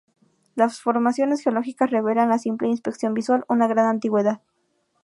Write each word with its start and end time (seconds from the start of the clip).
Las 0.55 0.81
formaciones 0.81 1.41
geológicas 1.43 1.91
revelan 1.91 2.31
a 2.31 2.39
simple 2.39 2.67
inspección 2.67 3.13
visual 3.13 3.45
una 3.47 3.67
gran 3.67 3.85
antigüedad. 3.85 4.41